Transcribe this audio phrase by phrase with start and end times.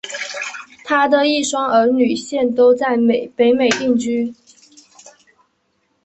[0.83, 2.97] 她的一双儿女现都在
[3.35, 4.33] 北美定居。